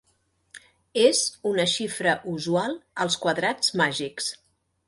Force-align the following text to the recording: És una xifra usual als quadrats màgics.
És 1.01 1.19
una 1.51 1.67
xifra 1.75 2.17
usual 2.33 2.75
als 3.05 3.19
quadrats 3.27 3.73
màgics. 3.83 4.35